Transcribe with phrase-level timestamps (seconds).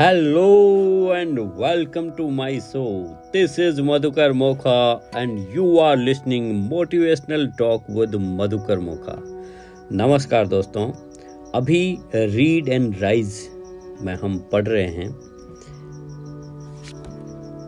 [0.00, 2.82] Hello and welcome to my show
[3.32, 9.16] this is Madhukar Mokha and you are listening motivational talk with Madhukar Mokha
[9.92, 10.86] नमस्कार दोस्तों.
[11.54, 11.80] अभी
[12.14, 13.34] read and rise
[14.02, 15.08] में हम पढ़ रहे हैं.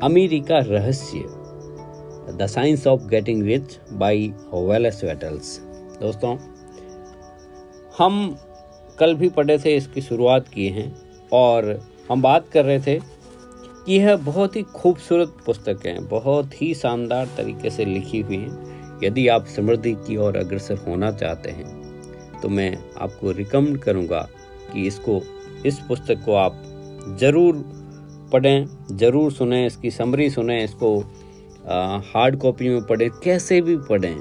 [0.03, 1.25] अमेरिका रहस्य.
[2.37, 5.59] The science of getting rich by Wallace Wattles
[6.01, 6.37] दोस्तों,
[7.99, 8.37] हम
[8.99, 10.93] कल भी पढ़े थे इसकी शुरुआत किए हैं
[11.33, 11.79] और
[12.11, 12.99] हम बात कर रहे थे
[13.87, 19.05] कि यह बहुत ही खूबसूरत पुस्तक है, बहुत ही शानदार तरीके से लिखी हुई है।
[19.05, 24.29] यदि आप समृद्धि की ओर अग्रसर होना चाहते हैं तो मैं आपको रिकमेंड करूँगा
[24.73, 25.21] कि इसको,
[25.67, 26.63] इस पुस्तक को आप
[27.21, 27.65] ज़रूर
[28.33, 30.99] पढ़ें, ज़रूर सुने, इसकी समरी सुने, इसको
[32.07, 34.17] हार्ड कॉपी में पढ़ें, कैसे भी पढ़ें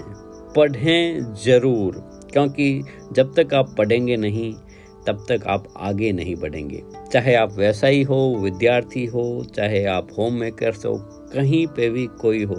[0.55, 1.95] पढ़ें ज़रूर,
[2.31, 2.83] क्योंकि
[3.13, 4.53] जब तक आप पढ़ेंगे नहीं
[5.09, 6.83] तब तक आप आगे नहीं बढ़ेंगे।
[7.14, 10.95] चाहे आप व्यवसायी हो, विद्यार्थी हो, चाहे आप होम मेकर्स हो,
[11.33, 12.56] कहीं पे भी कोई हो,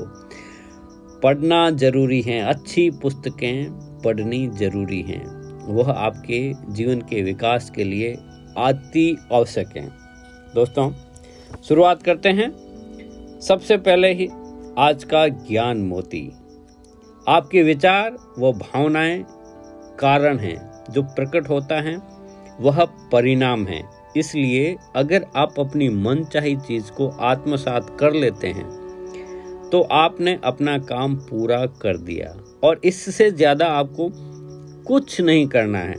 [1.22, 3.70] पढ़ना ज़रूरी है, अच्छी पुस्तकें
[4.04, 8.14] पढ़नी ज़रूरी हैं। वह आपके जीवन के विकास के लिए
[8.58, 9.88] अति आवश्यक हैं।
[10.54, 10.92] दोस्तों,
[11.68, 12.52] शुरुआत करते हैं।
[13.40, 14.28] सबसे पहले ही
[14.78, 16.32] आज का ज्ञान मोती।
[17.28, 19.24] आपके विचार व भावनाएँ
[19.98, 22.19] कारण हैं, जो प्रकट होता है।
[22.60, 23.82] वह परिणाम है।
[24.16, 28.68] इसलिए अगर आप अपनी मन चाही चीज़ को आत्मसात कर लेते हैं
[29.70, 34.08] तो आपने अपना काम पूरा कर दिया। और इससे ज़्यादा आपको
[34.84, 35.96] कुछ नहीं करना है।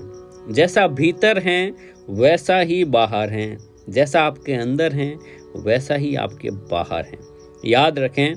[0.52, 1.72] जैसा भीतर है,
[2.12, 3.58] वैसा ही बाहर है।
[3.90, 5.14] जैसा आपके अंदर है,
[5.58, 7.20] वैसा ही आपके बाहर है।
[7.66, 8.36] याद रखें,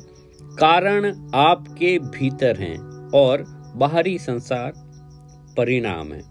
[0.56, 2.76] कारण आपके भीतर हैं
[3.14, 3.44] और
[3.76, 4.72] बाहरी संसार
[5.56, 6.22] परिणाम है।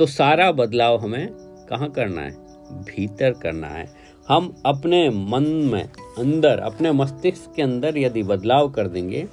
[0.00, 1.28] तो सारा बदलाव हमें
[1.68, 2.30] कहाँ करना है?
[2.72, 3.86] भीतर करना है।
[4.28, 5.84] हम अपने मन में
[6.18, 9.28] अंदर, अपने मस्तिष्क के अंदर यदि बदलाव कर देंगे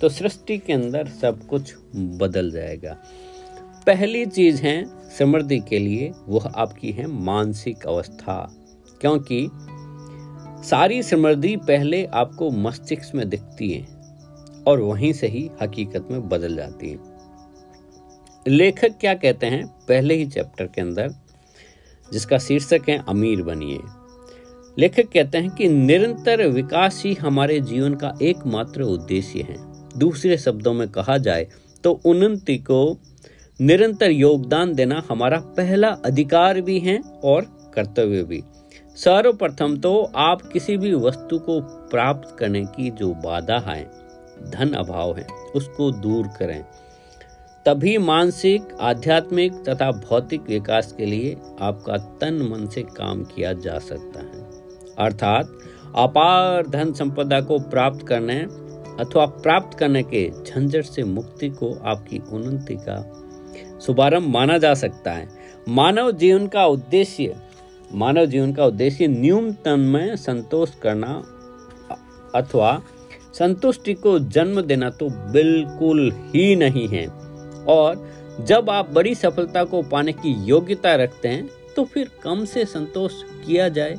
[0.00, 2.96] तो सृष्टि के अंदर सब कुछ बदल जाएगा।
[3.86, 4.86] पहली चीज़ है
[5.18, 8.54] समृद्धि के लिए, वह आपकी है मानसिक अवस्था।
[9.00, 9.48] क्योंकि
[10.68, 13.86] सारी समृद्धि पहले आपको मस्तिष्क में दिखती है
[14.66, 17.13] और वहीं से ही हकीकत में बदल जाती है।
[18.46, 19.66] लेखक क्या कहते हैं?
[19.88, 21.10] पहले ही चैप्टर के अंदर,
[22.08, 23.78] जिसका शीर्षक है अमीर बनिए।
[24.78, 29.56] लेखक कहते हैं कि निरंतर विकास ही हमारे जीवन का एकमात्र उद्देश्य है।
[29.98, 31.46] दूसरे शब्दों में कहा जाए
[31.84, 32.98] तो उन्नति को
[33.60, 38.42] निरंतर योगदान देना हमारा पहला अधिकार भी है और कर्तव्य भी।
[38.96, 41.60] सर्वप्रथम तो आप किसी भी वस्तु को
[41.90, 43.84] प्राप्त करने की जो बाधा है,
[44.50, 46.64] धन अभाव है, उसको दूर करें।
[47.66, 53.78] तभी मानसिक, आध्यात्मिक तथा भौतिक विकास के लिए आपका तन मन से काम किया जा
[53.78, 54.50] सकता है।
[54.98, 55.52] अर्थात,
[55.96, 58.40] अपार धन संपदा को प्राप्त करने
[59.04, 63.24] अथवा प्राप्त करने के झंझट से मुक्ति को आपकी उन्नति का
[63.86, 65.28] शुभारंभ माना जा सकता है।
[65.68, 67.36] मानव जीवन का उद्देश्य,
[67.94, 71.22] मानव जीवन का उद्देश्य न्यूनतम में संतोष करना
[72.34, 72.82] अथवा
[73.34, 77.23] संतुष्टि को जन्म देना तो बिल्कुल ही नहीं है।
[77.68, 78.08] और
[78.40, 83.12] जब आप बड़ी सफलता को पाने की योग्यता रखते हैं तो फिर कम से संतोष
[83.46, 83.96] किया जाए।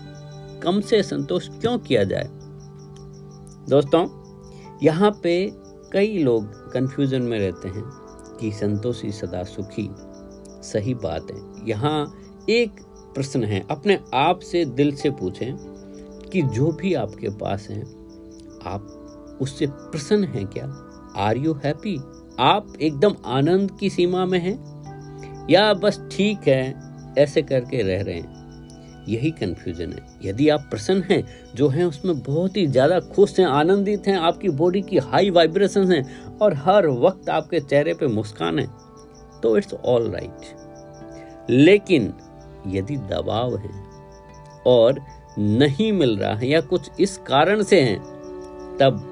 [0.63, 2.29] कम से संतोष क्यों किया जाए?
[3.69, 4.07] दोस्तों,
[4.83, 5.51] यहाँ पे
[5.93, 7.83] कई लोग कंफ्यूजन में रहते हैं
[8.39, 9.89] कि संतोषी सदा सुखी।
[10.63, 12.71] सही बात है। यहाँ एक
[13.15, 15.55] प्रश्न है। अपने आप से दिल से पूछें
[16.31, 17.81] कि जो भी आपके पास है,
[18.65, 18.91] आप
[19.41, 20.65] उससे प्रसन्न हैं क्या?
[21.17, 21.97] आर यू हैप्पी
[22.39, 24.57] आप एकदम आनंद की सीमा में हैं?
[25.49, 29.05] या बस ठीक है, ऐसे करके रह रहे हैं?
[29.07, 31.23] यही कंफ्यूजन है। यदि आप प्रसन्न हैं,
[31.55, 35.91] जो हैं, उसमें बहुत ही ज़्यादा खुश हैं, आनंदित हैं, आपकी बॉडी की हाई वाइब्रेशन
[35.91, 36.03] हैं,
[36.37, 38.67] और हर वक्त आपके चेहरे पे मुस्कान है
[39.43, 42.13] तो इट्स ऑल राइट लेकिन
[42.67, 43.69] यदि दबाव है,
[44.67, 45.01] और
[45.39, 47.95] नहीं मिल रहा है, या कुछ इस कारण से है,
[48.77, 49.11] तब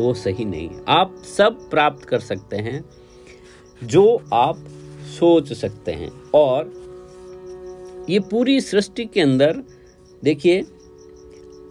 [0.00, 2.84] वो सही नहीं। आप सब प्राप्त कर सकते हैं,
[3.84, 4.58] जो आप
[5.18, 6.72] सोच सकते हैं। और
[8.10, 9.62] ये पूरी सृष्टि के अंदर,
[10.24, 10.64] देखिए,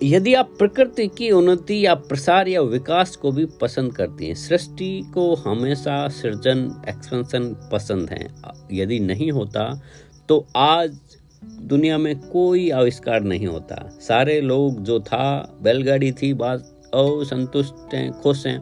[0.04, 5.02] यदि आप प्रकृति की उन्नति या प्रसार या विकास को भी पसंद करती हैं, सृष्टि
[5.14, 8.28] को हमेशा सृजन, एक्सपेंशन पसंद है।
[8.72, 9.82] यदि नहीं होता
[10.30, 10.98] तो आज
[11.44, 18.12] दुनिया में कोई आविष्कार नहीं होता। सारे लोग जो था, बैलगाड़ी थी, बात असंतुष्ट हैं,
[18.12, 18.59] खुश हैं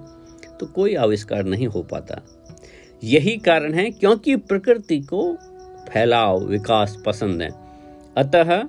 [0.59, 2.21] तो कोई आविष्कार नहीं हो पाता।
[3.03, 5.33] यही कारण है क्योंकि प्रकृति को
[5.89, 7.50] फैलाव, विकास पसंद है।
[8.18, 8.62] अतः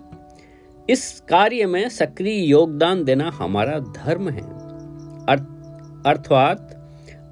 [0.89, 4.43] इस कार्य में सक्रिय योगदान देना हमारा धर्म है।
[6.07, 6.75] अर्थात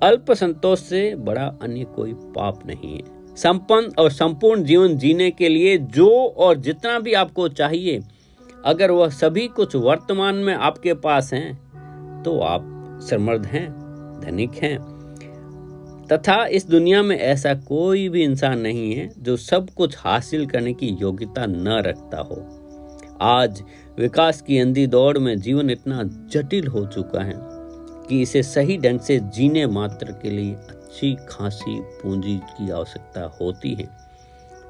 [0.02, 5.48] अल्प संतोष से बड़ा अन्य कोई पाप नहीं है। संपन्न और संपूर्ण जीवन जीने के
[5.48, 8.00] लिए जो और जितना भी आपको चाहिए,
[8.64, 11.65] अगर वह सभी कुछ वर्तमान में आपके पास हैं
[12.26, 13.70] तो आप समृद्ध हैं,
[14.24, 14.78] धनिक हैं।
[16.12, 20.74] तथा इस दुनिया में ऐसा कोई भी इंसान नहीं है जो सब कुछ हासिल करने
[20.74, 22.46] की योग्यता न रखता हो।
[23.20, 23.62] आज
[23.98, 27.34] विकास की अंधी दौड़ में जीवन इतना जटिल हो चुका है
[28.08, 33.74] कि इसे सही ढंग से जीने मात्र के लिए अच्छी खासी पूंजी की आवश्यकता होती
[33.74, 33.88] है।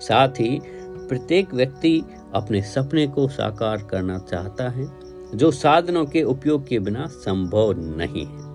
[0.00, 0.60] साथ ही
[1.08, 2.02] प्रत्येक व्यक्ति
[2.34, 5.05] अपने सपने को साकार करना चाहता है
[5.36, 8.46] जो साधनों के उपयोग के बिना संभव नहीं है।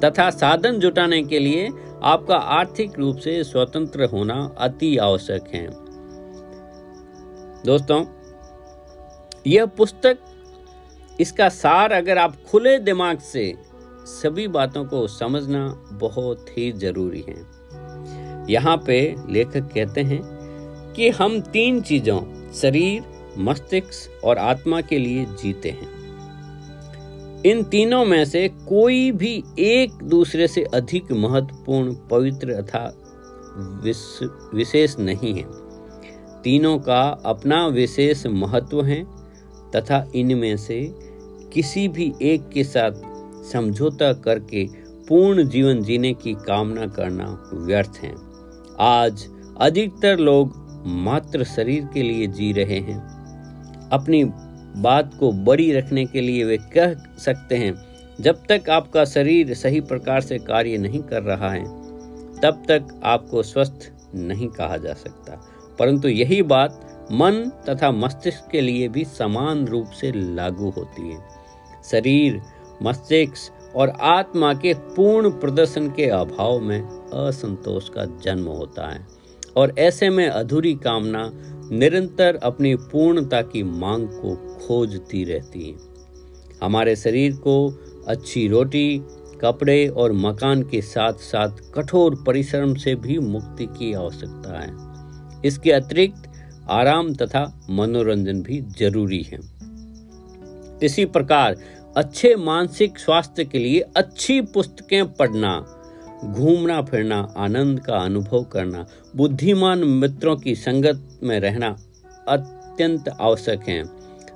[0.00, 1.70] तथा साधन जुटाने के लिए
[2.02, 5.66] आपका आर्थिक रूप से स्वतंत्र होना अति आवश्यक है।
[7.66, 8.04] दोस्तों,
[9.46, 10.18] यह पुस्तक,
[11.20, 13.54] इसका सार अगर आप खुले दिमाग से
[14.06, 17.44] सभी बातों को समझना बहुत ही ज़रूरी है।
[18.50, 20.20] यहाँ पे लेखक कहते हैं
[20.92, 23.04] कि हम तीन चीज़ों, शरीर,
[23.38, 26.07] मस्तिष्क और आत्मा के लिए जीते हैं।
[27.46, 32.84] इन तीनों में से कोई भी एक दूसरे से अधिक महत्वपूर्ण, पवित्र अथा
[34.54, 35.44] विशेष नहीं है।
[36.42, 39.02] तीनों का अपना विशेष महत्व है
[39.76, 40.80] तथा इनमें से
[41.52, 42.92] किसी भी एक के साथ
[43.52, 44.66] समझौता करके
[45.08, 48.14] पूर्ण जीवन जीने की कामना करना व्यर्थ है।
[48.80, 49.26] आज
[49.60, 50.52] अधिकतर लोग
[50.86, 53.00] मात्र शरीर के लिए जी रहे हैं।
[53.92, 54.24] अपनी
[54.78, 57.74] बात को बड़ी रखने के लिए वे कह सकते हैं,
[58.20, 61.64] जब तक आपका शरीर सही प्रकार से कार्य नहीं कर रहा है,
[62.40, 65.40] तब तक आपको स्वस्थ नहीं कहा जा सकता।
[65.78, 71.18] परंतु यही बात मन तथा मस्तिष्क के लिए भी समान रूप से लागू होती है।
[71.90, 72.40] शरीर,
[72.82, 76.80] मस्तिष्क और आत्मा के पूर्ण प्रदर्शन के अभाव में
[77.26, 79.06] असंतोष का जन्म होता है,
[79.56, 81.30] और ऐसे में अधूरी कामना
[81.72, 85.74] निरंतर अपनी पूर्णता की मांग को खोजती रहती है।
[86.62, 89.02] हमारे शरीर को अच्छी रोटी,
[89.40, 95.72] कपड़े और मकान के साथ साथ कठोर परिश्रम से भी मुक्ति की आवश्यकता है। इसके
[95.72, 96.22] अतिरिक्त
[96.68, 99.38] आराम तथा मनोरंजन भी ज़रूरी है।
[100.82, 101.56] इसी प्रकार
[101.96, 105.77] अच्छे मानसिक स्वास्थ्य के लिए अच्छी पुस्तकें पढ़ना
[106.24, 108.86] घूमना, फिरना, आनंद का अनुभव करना,
[109.16, 111.76] बुद्धिमान मित्रों की संगत में रहना
[112.28, 113.84] अत्यंत आवश्यक है।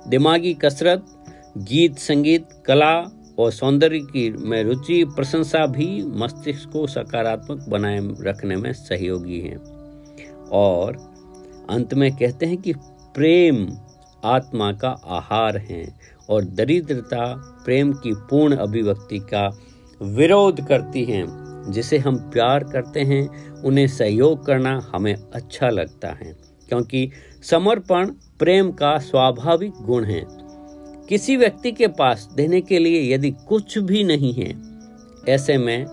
[0.07, 1.05] दिमागी कसरत,
[1.57, 8.55] गीत संगीत, कला और सौंदर्य की में रुचि, प्रशंसा भी मस्तिष्क को सकारात्मक बनाए रखने
[8.55, 9.57] में सहयोगी है।
[10.51, 11.13] और
[11.69, 12.73] अंत में कहते हैं कि
[13.15, 13.69] प्रेम
[14.25, 15.99] आत्मा का आहार है
[16.29, 17.35] और दरिद्रता
[17.65, 19.57] प्रेम की पूर्ण अभिव्यक्ति का
[20.01, 23.27] विरोध करती है। जिसे हम प्यार करते हैं,
[23.61, 26.35] उन्हें सहयोग करना हमें अच्छा लगता है,
[26.69, 27.09] क्योंकि
[27.43, 30.25] समर्पण प्रेम का स्वाभाविक गुण है।
[31.09, 34.55] किसी व्यक्ति के पास देने के लिए यदि कुछ भी नहीं है,
[35.29, 35.85] ऐसे में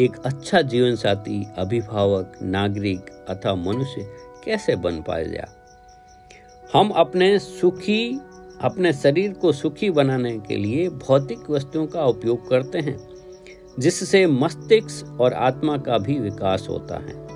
[0.00, 4.06] एक अच्छा जीवन साथी अभिभावक, नागरिक अथवा मनुष्य
[4.44, 5.46] कैसे बन पाएगा
[6.74, 8.18] हम अपने सुखी,
[8.60, 13.07] अपने शरीर को सुखी बनाने के लिए भौतिक वस्तुओं का उपयोग करते हैं।
[13.78, 17.26] जिससे मस्तिष्क और आत्मा का भी विकास होता है।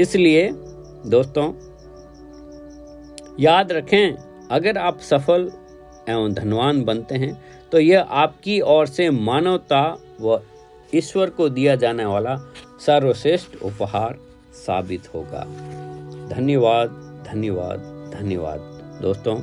[0.00, 0.50] इसलिए,
[1.06, 1.52] दोस्तों,
[3.40, 4.12] याद रखें,
[4.50, 5.50] अगर आप सफल
[6.08, 10.40] एवं धनवान बनते हैं तो यह आपकी ओर से मानवता व
[10.94, 12.36] ईश्वर को दिया जाने वाला
[12.86, 14.18] सर्वश्रेष्ठ उपहार
[14.54, 15.44] साबित होगा।
[16.28, 16.88] धन्यवाद
[17.28, 17.78] धन्यवाद
[18.14, 18.58] धन्यवाद।
[19.02, 19.36] दोस्तों,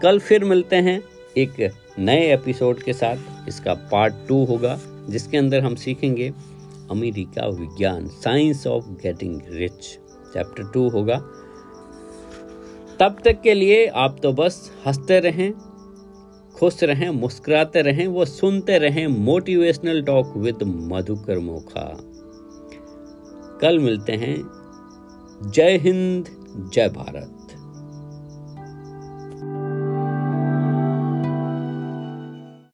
[0.00, 1.02] कल फिर मिलते हैं
[1.36, 6.32] एक नए एपिसोड के साथ। इसका पार्ट टू होगा। जिसके अंदर हम सीखेंगे
[6.90, 9.98] अमेरिका विज्ञान science of getting rich
[10.34, 11.16] chapter two होगा।
[13.00, 15.52] तब तक के लिए आप तो बस हँसते रहें,
[16.54, 22.00] खुश रहें, मुस्कुराते रहें, वो सुनते रहें motivational talk with Madhukar Mokha.
[23.60, 24.50] कल मिलते हैं।
[25.50, 26.28] जय हिंद,
[26.74, 27.35] जय भारत।